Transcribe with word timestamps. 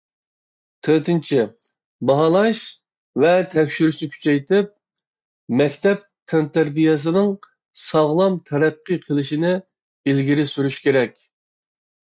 تۆتىنچى، 0.85 1.41
باھالاش 2.09 2.61
ۋە 3.23 3.33
تەكشۈرۈشنى 3.51 4.09
كۈچەيتىپ، 4.15 4.71
مەكتەپ 5.61 6.01
تەنتەربىيەسىنىڭ 6.33 7.29
ساغلام 7.83 8.39
تەرەققىي 8.51 9.01
قىلىشىنى 9.03 9.53
ئىلگىرى 10.13 10.47
سۈرۈش 10.53 10.81
كېرەك. 10.87 11.15